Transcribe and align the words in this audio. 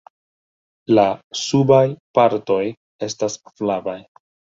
La 0.99 1.03
subaj 1.39 1.81
partoj 2.19 2.63
estas 3.09 3.37
flavaj. 3.61 3.97